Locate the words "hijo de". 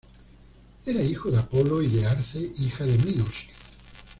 1.03-1.37